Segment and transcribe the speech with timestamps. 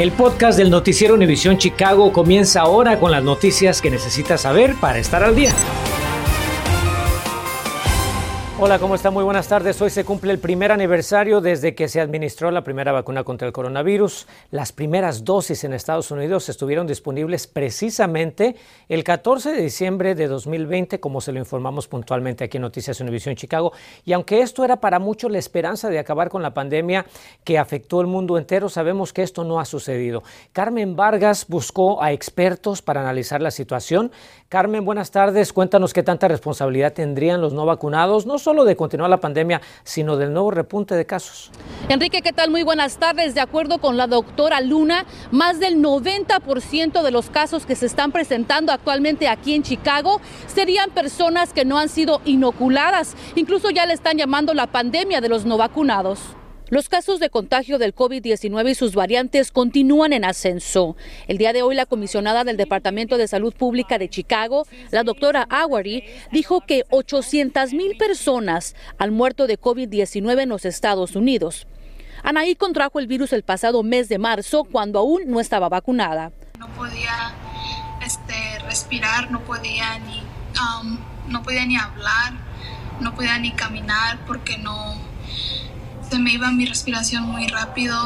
[0.00, 4.98] El podcast del noticiero Univisión Chicago comienza ahora con las noticias que necesitas saber para
[4.98, 5.52] estar al día.
[8.62, 9.10] Hola, ¿cómo está?
[9.10, 9.80] Muy buenas tardes.
[9.80, 13.54] Hoy se cumple el primer aniversario desde que se administró la primera vacuna contra el
[13.54, 14.26] coronavirus.
[14.50, 18.56] Las primeras dosis en Estados Unidos estuvieron disponibles precisamente
[18.90, 23.34] el 14 de diciembre de 2020, como se lo informamos puntualmente aquí en Noticias Univisión
[23.34, 23.72] Chicago.
[24.04, 27.06] Y aunque esto era para muchos la esperanza de acabar con la pandemia
[27.44, 30.22] que afectó el mundo entero, sabemos que esto no ha sucedido.
[30.52, 34.12] Carmen Vargas buscó a expertos para analizar la situación.
[34.50, 35.54] Carmen, buenas tardes.
[35.54, 40.16] Cuéntanos qué tanta responsabilidad tendrían los no vacunados, no solo de continuar la pandemia, sino
[40.16, 41.50] del nuevo repunte de casos.
[41.88, 42.50] Enrique, ¿qué tal?
[42.50, 43.34] Muy buenas tardes.
[43.34, 48.12] De acuerdo con la doctora Luna, más del 90% de los casos que se están
[48.12, 53.14] presentando actualmente aquí en Chicago serían personas que no han sido inoculadas.
[53.36, 56.20] Incluso ya le están llamando la pandemia de los no vacunados.
[56.70, 60.96] Los casos de contagio del COVID-19 y sus variantes continúan en ascenso.
[61.26, 65.48] El día de hoy, la comisionada del Departamento de Salud Pública de Chicago, la doctora
[65.50, 71.66] Awary, dijo que 800 mil personas han muerto de COVID-19 en los Estados Unidos.
[72.22, 76.30] Anaí contrajo el virus el pasado mes de marzo cuando aún no estaba vacunada.
[76.60, 77.34] No podía
[78.06, 82.34] este, respirar, no podía ni, um, no podía ni hablar,
[83.00, 85.10] no podía ni caminar porque no
[86.10, 87.96] se me iba mi respiración muy rápido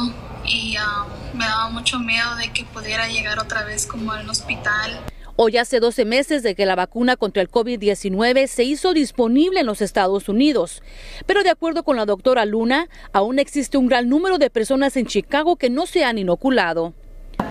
[0.45, 4.99] y um, me daba mucho miedo de que pudiera llegar otra vez como al hospital.
[5.37, 9.65] Hoy hace 12 meses de que la vacuna contra el COVID-19 se hizo disponible en
[9.65, 10.83] los Estados Unidos.
[11.25, 15.07] Pero de acuerdo con la doctora Luna, aún existe un gran número de personas en
[15.07, 16.93] Chicago que no se han inoculado.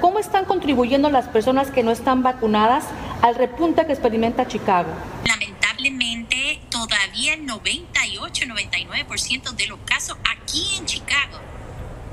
[0.01, 2.85] ¿Cómo están contribuyendo las personas que no están vacunadas
[3.23, 4.89] al repunte que experimenta Chicago?
[5.85, 11.39] Lamentablemente, todavía el 98-99% de los casos aquí en Chicago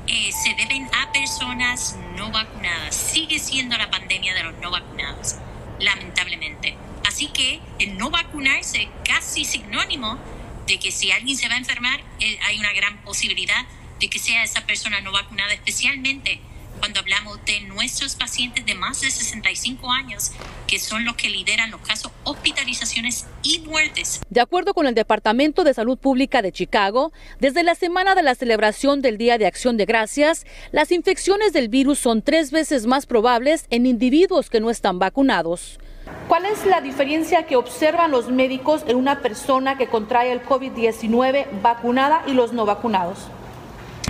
[0.08, 2.94] eh, se deben a personas no vacunadas.
[2.94, 5.36] Sigue siendo la pandemia de los no vacunados,
[5.80, 6.76] lamentablemente.
[7.08, 10.20] Así que el no vacunarse casi sinónimo
[10.68, 13.66] de que si alguien se va a enfermar, eh, hay una gran posibilidad
[14.02, 16.42] de que sea esa persona no vacunada, especialmente
[16.80, 20.32] cuando hablamos de nuestros pacientes de más de 65 años,
[20.68, 24.22] que son los que lideran los casos hospitalizaciones y muertes.
[24.30, 28.36] De acuerdo con el Departamento de Salud Pública de Chicago, desde la semana de la
[28.36, 33.06] celebración del Día de Acción de Gracias, las infecciones del virus son tres veces más
[33.06, 35.80] probables en individuos que no están vacunados.
[36.28, 41.62] ¿Cuál es la diferencia que observan los médicos en una persona que contrae el COVID-19
[41.62, 43.20] vacunada y los no vacunados?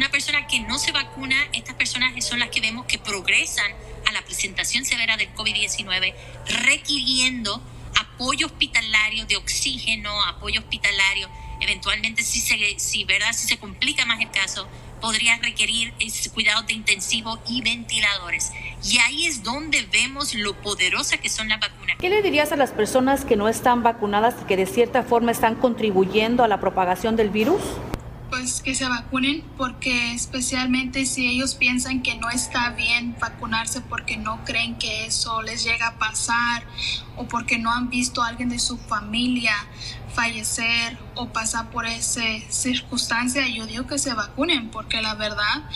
[0.01, 3.71] Una persona que no se vacuna, estas personas son las que vemos que progresan
[4.07, 6.15] a la presentación severa del COVID-19,
[6.65, 7.61] requiriendo
[7.99, 11.29] apoyo hospitalario de oxígeno, apoyo hospitalario.
[11.59, 13.31] Eventualmente, si se, si, ¿verdad?
[13.33, 14.67] si se complica más el caso,
[15.01, 15.93] podría requerir
[16.33, 18.51] cuidados de intensivo y ventiladores.
[18.83, 21.97] Y ahí es donde vemos lo poderosa que son las vacunas.
[21.99, 25.31] ¿Qué le dirías a las personas que no están vacunadas y que de cierta forma
[25.31, 27.61] están contribuyendo a la propagación del virus?
[28.31, 34.15] Pues que se vacunen porque especialmente si ellos piensan que no está bien vacunarse porque
[34.15, 36.63] no creen que eso les llega a pasar
[37.17, 39.53] o porque no han visto a alguien de su familia
[40.15, 45.69] fallecer o pasar por esa circunstancia, yo digo que se vacunen porque la verdad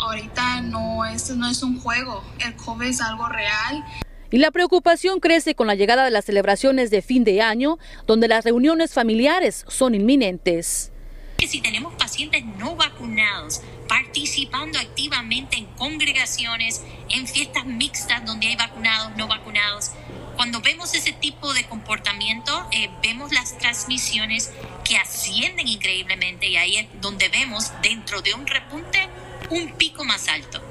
[0.00, 3.84] ahorita no es, no es un juego, el COVID es algo real.
[4.32, 7.78] Y la preocupación crece con la llegada de las celebraciones de fin de año,
[8.08, 10.92] donde las reuniones familiares son inminentes
[11.40, 18.56] que si tenemos pacientes no vacunados participando activamente en congregaciones, en fiestas mixtas donde hay
[18.56, 19.90] vacunados, no vacunados,
[20.36, 24.50] cuando vemos ese tipo de comportamiento, eh, vemos las transmisiones
[24.84, 29.08] que ascienden increíblemente y ahí es donde vemos dentro de un repunte
[29.48, 30.69] un pico más alto.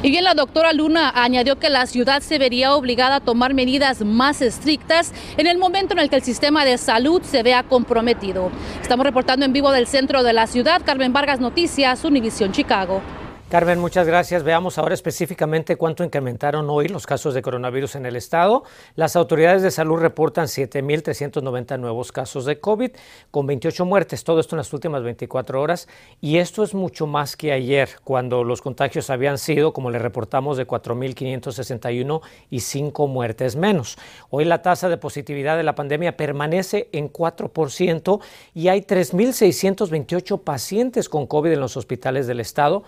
[0.00, 4.02] Y bien, la doctora Luna añadió que la ciudad se vería obligada a tomar medidas
[4.02, 8.52] más estrictas en el momento en el que el sistema de salud se vea comprometido.
[8.80, 10.82] Estamos reportando en vivo del centro de la ciudad.
[10.84, 13.02] Carmen Vargas Noticias, Univisión Chicago.
[13.50, 14.42] Carmen, muchas gracias.
[14.42, 18.64] Veamos ahora específicamente cuánto incrementaron hoy los casos de coronavirus en el estado.
[18.94, 22.90] Las autoridades de salud reportan 7.390 nuevos casos de COVID,
[23.30, 25.88] con 28 muertes, todo esto en las últimas 24 horas.
[26.20, 30.58] Y esto es mucho más que ayer, cuando los contagios habían sido, como le reportamos,
[30.58, 32.20] de 4.561
[32.50, 33.96] y 5 muertes menos.
[34.28, 38.20] Hoy la tasa de positividad de la pandemia permanece en 4%
[38.52, 42.84] y hay 3.628 pacientes con COVID en los hospitales del estado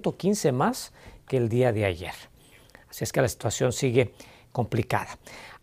[0.00, 0.92] 115 más
[1.26, 2.14] que el día de ayer.
[2.88, 4.12] Así es que la situación sigue
[4.52, 5.18] complicada.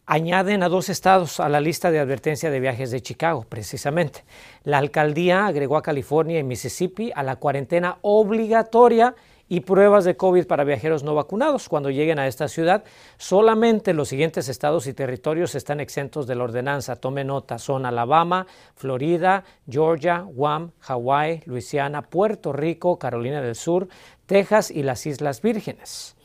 [0.06, 4.26] Añaden a dos estados a la lista de advertencia de viajes de Chicago, precisamente.
[4.64, 9.16] La alcaldía agregó a California y Mississippi a la cuarentena obligatoria
[9.54, 12.84] y pruebas de COVID para viajeros no vacunados cuando lleguen a esta ciudad.
[13.18, 16.96] Solamente los siguientes estados y territorios están exentos de la ordenanza.
[16.96, 23.90] Tome nota, son Alabama, Florida, Georgia, Guam, Hawái, Luisiana, Puerto Rico, Carolina del Sur,
[24.26, 26.16] Texas y las Islas Vírgenes.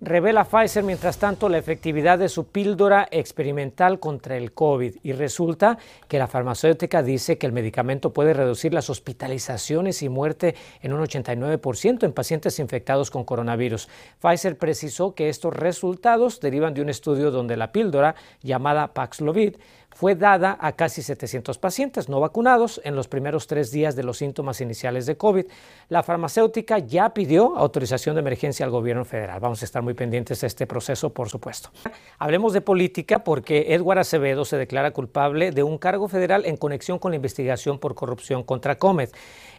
[0.00, 5.76] Revela Pfizer, mientras tanto, la efectividad de su píldora experimental contra el COVID y resulta
[6.06, 11.00] que la farmacéutica dice que el medicamento puede reducir las hospitalizaciones y muerte en un
[11.00, 13.88] 89% en pacientes infectados con coronavirus.
[14.20, 19.56] Pfizer precisó que estos resultados derivan de un estudio donde la píldora llamada Paxlovid
[19.90, 24.18] fue dada a casi 700 pacientes no vacunados en los primeros tres días de los
[24.18, 25.46] síntomas iniciales de COVID.
[25.88, 29.40] La farmacéutica ya pidió autorización de emergencia al gobierno federal.
[29.40, 31.70] Vamos a estar muy pendientes de este proceso, por supuesto.
[32.18, 36.98] Hablemos de política porque Edward Acevedo se declara culpable de un cargo federal en conexión
[36.98, 39.12] con la investigación por corrupción contra Comet.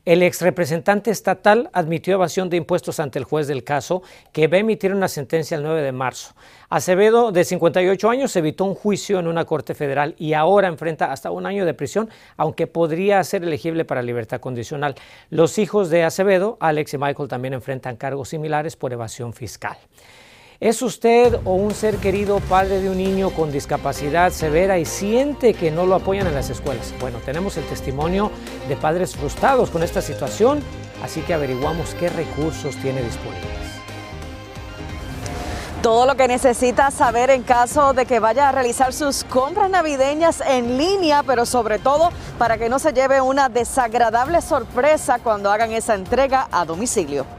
[0.06, 4.02] El ex representante estatal admitió evasión de impuestos ante el juez del caso,
[4.32, 6.34] que va a emitir una sentencia el 9 de marzo.
[6.70, 11.32] Acevedo, de 58 años, evitó un juicio en una corte federal y ahora enfrenta hasta
[11.32, 14.96] un año de prisión, aunque podría ser elegible para libertad condicional.
[15.30, 19.78] Los hijos de Acevedo, Alex y Michael, también enfrentan cargos similares por evasión fiscal.
[20.62, 25.54] ¿Es usted o un ser querido padre de un niño con discapacidad severa y siente
[25.54, 26.94] que no lo apoyan en las escuelas?
[27.00, 28.30] Bueno, tenemos el testimonio
[28.68, 30.62] de padres frustrados con esta situación,
[31.02, 33.48] así que averiguamos qué recursos tiene disponibles.
[35.82, 40.42] Todo lo que necesita saber en caso de que vaya a realizar sus compras navideñas
[40.42, 45.72] en línea, pero sobre todo para que no se lleve una desagradable sorpresa cuando hagan
[45.72, 47.39] esa entrega a domicilio.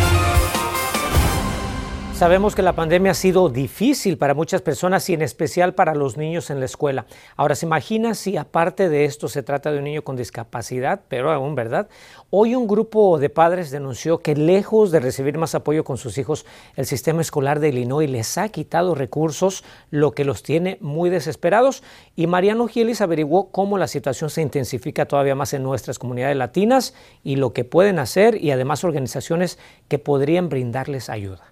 [2.21, 6.17] Sabemos que la pandemia ha sido difícil para muchas personas y en especial para los
[6.17, 7.07] niños en la escuela.
[7.35, 11.01] Ahora, ¿se imagina si aparte de esto se trata de un niño con discapacidad?
[11.07, 11.89] Pero aún, ¿verdad?
[12.29, 16.45] Hoy un grupo de padres denunció que lejos de recibir más apoyo con sus hijos,
[16.75, 21.81] el sistema escolar de Illinois les ha quitado recursos, lo que los tiene muy desesperados.
[22.15, 26.93] Y Mariano Gielis averiguó cómo la situación se intensifica todavía más en nuestras comunidades latinas
[27.23, 29.57] y lo que pueden hacer y además organizaciones
[29.87, 31.50] que podrían brindarles ayuda.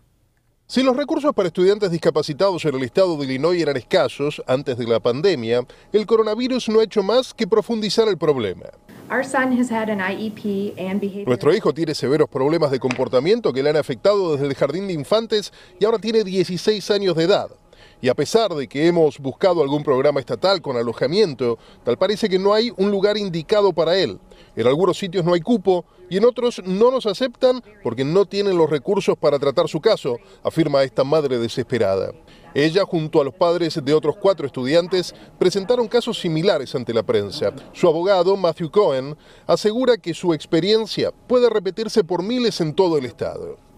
[0.71, 4.86] Si los recursos para estudiantes discapacitados en el estado de Illinois eran escasos antes de
[4.86, 8.68] la pandemia, el coronavirus no ha hecho más que profundizar el problema.
[9.10, 9.16] E
[11.25, 14.94] Nuestro hijo tiene severos problemas de comportamiento que le han afectado desde el jardín de
[14.94, 17.50] infantes y ahora tiene 16 años de edad.
[18.01, 22.40] Y a pesar de que hemos buscado algún programa estatal con alojamiento, tal parece que
[22.40, 24.19] no hay un lugar indicado para él.
[24.56, 28.57] En algunos sitios no hay cupo y en otros no nos aceptan porque no tienen
[28.57, 32.13] los recursos para tratar su caso, afirma esta madre desesperada.
[32.54, 37.54] Ella, junto a los padres de otros cuatro estudiantes, presentaron casos similares ante la prensa.
[37.74, 43.06] Su abogado, Matthew Cohen, asegura que su experiencia puede repetirse por miles en todo el
[43.06, 43.69] estado.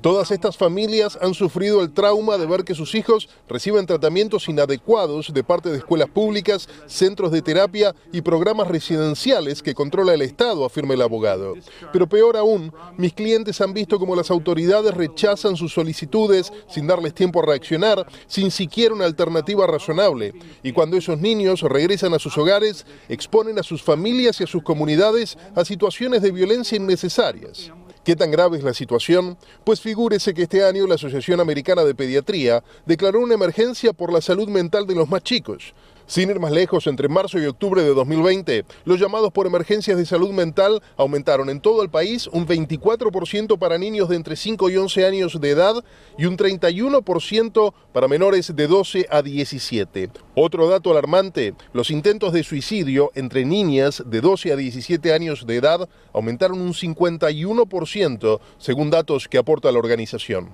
[0.00, 5.34] Todas estas familias han sufrido el trauma de ver que sus hijos reciben tratamientos inadecuados
[5.34, 10.64] de parte de escuelas públicas, centros de terapia y programas residenciales que controla el Estado,
[10.64, 11.54] afirma el abogado.
[11.92, 17.12] Pero peor aún, mis clientes han visto cómo las autoridades rechazan sus solicitudes sin darles
[17.12, 20.32] tiempo a reaccionar, sin siquiera una alternativa razonable.
[20.62, 24.62] Y cuando esos niños regresan a sus hogares, exponen a sus familias y a sus
[24.62, 27.71] comunidades a situaciones de violencia innecesarias.
[28.04, 29.38] ¿Qué tan grave es la situación?
[29.62, 34.20] Pues figúrese que este año la Asociación Americana de Pediatría declaró una emergencia por la
[34.20, 35.72] salud mental de los más chicos.
[36.06, 40.04] Sin ir más lejos, entre marzo y octubre de 2020, los llamados por emergencias de
[40.04, 44.76] salud mental aumentaron en todo el país un 24% para niños de entre 5 y
[44.76, 45.84] 11 años de edad
[46.18, 50.10] y un 31% para menores de 12 a 17.
[50.34, 55.56] Otro dato alarmante, los intentos de suicidio entre niñas de 12 a 17 años de
[55.56, 60.50] edad aumentaron un 51% según datos que aporta la organización.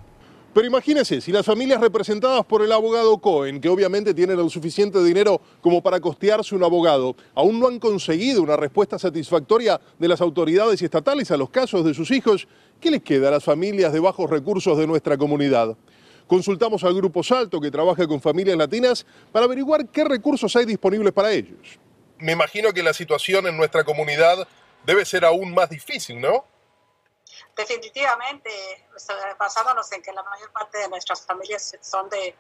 [0.55, 5.03] Pero imagínense, si las familias representadas por el abogado Cohen, que obviamente tienen el suficiente
[5.05, 10.23] dinero como para costearse un abogado, aún no han conseguido una respuesta satisfactoria de las
[10.23, 12.49] autoridades estatales a los casos de sus hijos,
[12.81, 15.77] ¿qué les queda a las familias de bajos recursos de nuestra comunidad?
[16.27, 21.13] Consultamos al Grupo Salto, que trabaja con familias latinas, para averiguar qué recursos hay disponibles
[21.13, 21.79] para ellos.
[22.19, 24.49] Me imagino que la situación en nuestra comunidad
[24.85, 26.45] debe ser aún más difícil, ¿no?
[27.59, 28.51] Definitivamente
[29.37, 32.37] basándonos en que la mayor parte de nuestras familias son de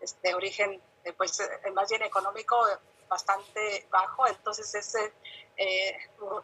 [0.00, 2.56] este, origen, eh, pues, eh, más bien económico,
[3.06, 5.12] bastante bajo, entonces ese
[5.58, 5.94] eh,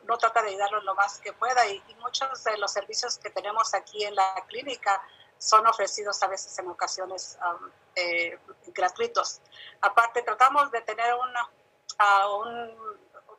[0.05, 3.75] no trata de ayudarlos lo más que pueda y, muchos de los servicios que tenemos
[3.75, 5.03] aquí en la clínica
[5.39, 7.71] son ofrecidos a veces en ocasiones um,
[8.73, 9.41] gratuitos.
[9.81, 11.51] Aparte, tratamos de tener una,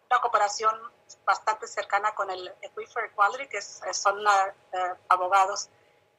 [0.10, 0.74] una cooperación
[1.25, 5.70] bastante cercana con el Equifer Equality, que son uh, abogados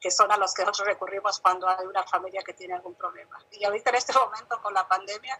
[0.00, 3.38] que son a los que nosotros recurrimos cuando hay una familia que tiene algún problema.
[3.52, 5.38] Y ahorita en este momento con la pandemia,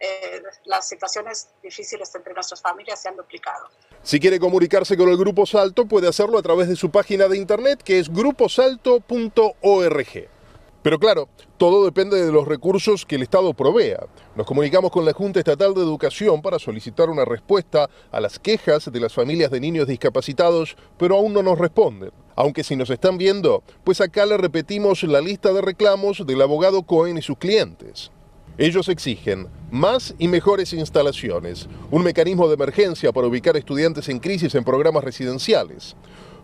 [0.00, 3.68] eh, las situaciones difíciles entre nuestras familias se han duplicado.
[4.02, 7.36] Si quiere comunicarse con el Grupo Salto, puede hacerlo a través de su página de
[7.36, 10.41] internet que es gruposalto.org.
[10.82, 14.06] Pero claro, todo depende de los recursos que el Estado provea.
[14.34, 18.90] Nos comunicamos con la Junta Estatal de Educación para solicitar una respuesta a las quejas
[18.90, 22.10] de las familias de niños discapacitados, pero aún no nos responden.
[22.34, 26.82] Aunque si nos están viendo, pues acá le repetimos la lista de reclamos del abogado
[26.82, 28.10] Cohen y sus clientes.
[28.58, 34.54] Ellos exigen más y mejores instalaciones, un mecanismo de emergencia para ubicar estudiantes en crisis
[34.54, 35.96] en programas residenciales,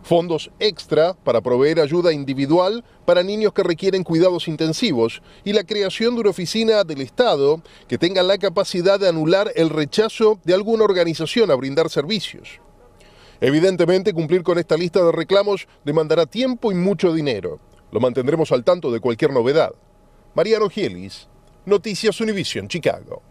[0.03, 6.15] fondos extra para proveer ayuda individual para niños que requieren cuidados intensivos y la creación
[6.15, 10.83] de una oficina del Estado que tenga la capacidad de anular el rechazo de alguna
[10.83, 12.59] organización a brindar servicios.
[13.41, 17.59] Evidentemente, cumplir con esta lista de reclamos demandará tiempo y mucho dinero.
[17.91, 19.71] Lo mantendremos al tanto de cualquier novedad.
[20.35, 21.27] Mariano Gielis,
[21.65, 23.21] Noticias Univision, Chicago.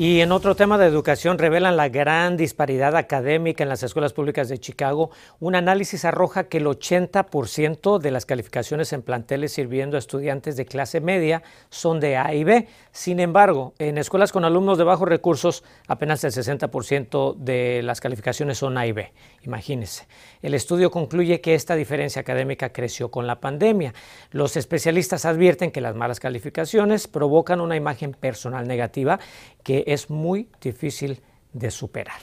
[0.00, 4.48] Y en otro tema de educación revelan la gran disparidad académica en las escuelas públicas
[4.48, 5.10] de Chicago.
[5.40, 10.66] Un análisis arroja que el 80% de las calificaciones en planteles sirviendo a estudiantes de
[10.66, 12.68] clase media son de A y B.
[12.92, 18.58] Sin embargo, en escuelas con alumnos de bajos recursos, apenas el 60% de las calificaciones
[18.58, 19.12] son A y B.
[19.42, 20.06] Imagínense.
[20.42, 23.94] El estudio concluye que esta diferencia académica creció con la pandemia.
[24.30, 29.18] Los especialistas advierten que las malas calificaciones provocan una imagen personal negativa
[29.64, 31.20] que es muy difícil
[31.52, 32.20] de superar.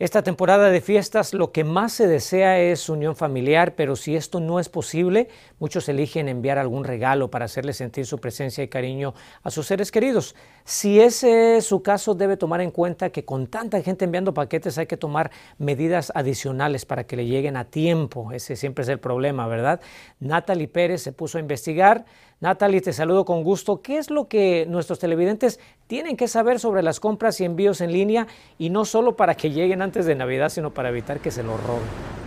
[0.00, 4.40] Esta temporada de fiestas lo que más se desea es unión familiar, pero si esto
[4.40, 5.28] no es posible,
[5.60, 9.92] muchos eligen enviar algún regalo para hacerle sentir su presencia y cariño a sus seres
[9.92, 10.34] queridos.
[10.64, 14.78] Si ese es su caso, debe tomar en cuenta que con tanta gente enviando paquetes
[14.78, 18.32] hay que tomar medidas adicionales para que le lleguen a tiempo.
[18.32, 19.80] Ese siempre es el problema, ¿verdad?
[20.18, 22.04] Natalie Pérez se puso a investigar
[22.40, 23.80] Natalie, te saludo con gusto.
[23.80, 27.92] ¿Qué es lo que nuestros televidentes tienen que saber sobre las compras y envíos en
[27.92, 28.26] línea
[28.58, 31.62] y no solo para que lleguen antes de Navidad, sino para evitar que se los
[31.62, 32.23] roben?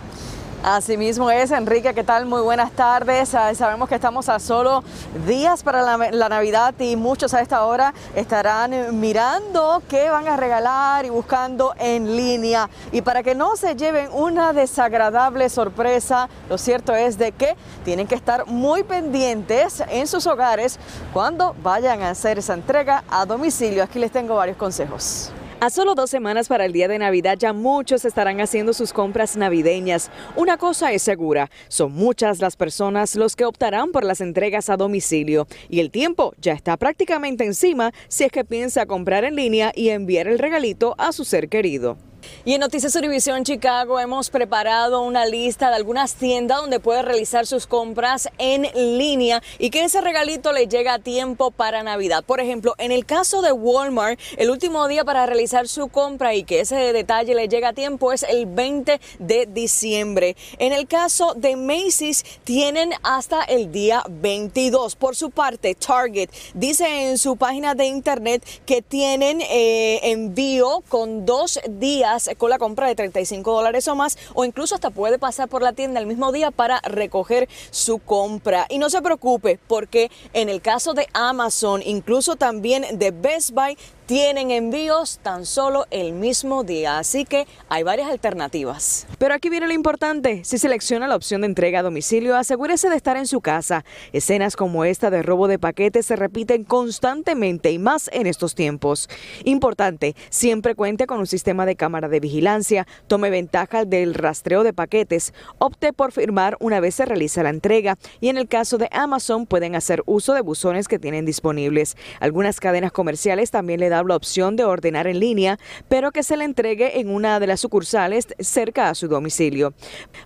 [0.63, 2.25] Así mismo es, Enrique, ¿qué tal?
[2.25, 3.33] Muy buenas tardes.
[3.35, 4.83] Ah, sabemos que estamos a solo
[5.27, 11.05] días para la, Navidad y muchos a esta hora estarán mirando qué van a regalar
[11.05, 12.69] y buscando en línea.
[12.91, 18.07] Y para que no se lleven una desagradable sorpresa, lo cierto es de que tienen
[18.07, 20.79] que estar muy pendientes en sus hogares
[21.13, 23.83] cuando vayan a hacer esa entrega a domicilio.
[23.83, 25.31] Aquí les tengo varios consejos.
[25.59, 29.35] A solo dos semanas para el día de Navidad ya muchos estarán haciendo sus compras
[29.35, 30.11] navideñas.
[30.35, 34.77] Una cosa es segura, son muchas las personas los que optarán por las entregas a
[34.77, 39.71] domicilio y el tiempo ya está prácticamente encima si es que piensa comprar en línea
[39.73, 41.97] y enviar el regalito a su ser querido.
[42.45, 47.45] Y en Noticias Univisión Chicago hemos preparado una lista de algunas tiendas donde puede realizar
[47.45, 48.63] sus compras en
[48.97, 52.23] línea y que ese regalito le llega a tiempo para Navidad.
[52.23, 56.43] Por ejemplo, en el caso de Walmart, el último día para realizar su compra y
[56.43, 60.35] que ese detalle le llega a tiempo es el 20 de diciembre.
[60.59, 64.95] En el caso de Macy's, tienen hasta el día 22.
[64.95, 71.25] Por su parte, Target dice en su página de internet que tienen eh, envío con
[71.25, 75.47] dos días con la compra de 35 dólares o más o incluso hasta puede pasar
[75.47, 78.65] por la tienda el mismo día para recoger su compra.
[78.69, 83.77] Y no se preocupe porque en el caso de Amazon, incluso también de Best Buy,
[84.07, 89.05] tienen envíos tan solo el mismo día, así que hay varias alternativas.
[89.19, 92.95] Pero aquí viene lo importante, si selecciona la opción de entrega a domicilio, asegúrese de
[92.95, 93.83] estar en su casa.
[94.13, 99.09] Escenas como esta de robo de paquetes se repiten constantemente y más en estos tiempos.
[99.43, 104.71] Importante, siempre cuente con un sistema de cámara de vigilancia, tome ventaja del rastreo de
[104.71, 108.87] paquetes, opte por firmar una vez se realiza la entrega y en el caso de
[108.93, 111.97] Amazon pueden hacer uso de buzones que tienen disponibles.
[112.21, 115.57] Algunas cadenas comerciales también le dan la opción de ordenar en línea,
[115.89, 119.73] pero que se le entregue en una de las sucursales cerca a su domicilio.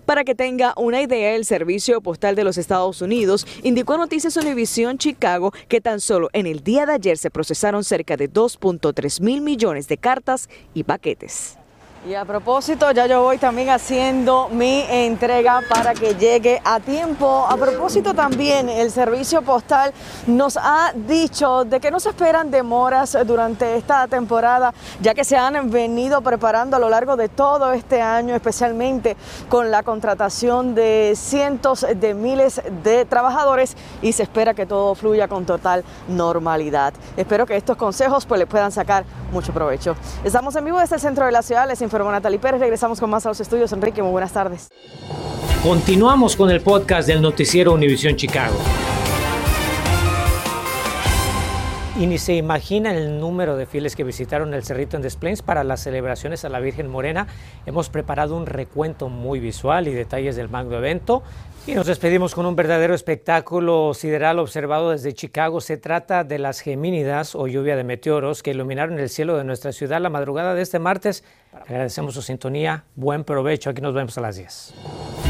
[0.04, 4.36] Para que tenga una idea, el Servicio Postal de los Estados Unidos indicó a Noticias
[4.36, 9.20] Univision Chicago que tan solo en el día de ayer se procesaron cerca de 2.3
[9.20, 11.61] mil millones de cartas y paquetes.
[12.04, 17.46] Y a propósito, ya yo voy también haciendo mi entrega para que llegue a tiempo.
[17.48, 19.92] A propósito también, el servicio postal
[20.26, 25.36] nos ha dicho de que no se esperan demoras durante esta temporada, ya que se
[25.36, 29.16] han venido preparando a lo largo de todo este año, especialmente
[29.48, 35.28] con la contratación de cientos de miles de trabajadores y se espera que todo fluya
[35.28, 36.94] con total normalidad.
[37.16, 39.94] Espero que estos consejos pues les puedan sacar mucho provecho.
[40.24, 43.10] Estamos en vivo desde el centro de la ciudad, les informo Natalie Pérez, regresamos con
[43.10, 43.70] más a los estudios.
[43.72, 44.68] Enrique, muy buenas tardes.
[45.62, 48.56] Continuamos con el podcast del noticiero Univisión Chicago.
[51.98, 55.62] Y ni se imagina el número de fieles que visitaron el Cerrito en Des para
[55.62, 57.26] las celebraciones a la Virgen Morena.
[57.66, 61.22] Hemos preparado un recuento muy visual y detalles del magno evento.
[61.66, 65.60] Y nos despedimos con un verdadero espectáculo sideral observado desde Chicago.
[65.60, 69.70] Se trata de las Gemínidas o lluvia de meteoros que iluminaron el cielo de nuestra
[69.72, 71.24] ciudad la madrugada de este martes.
[71.52, 72.84] Agradecemos su sintonía.
[72.96, 73.68] Buen provecho.
[73.68, 74.74] Aquí nos vemos a las 10.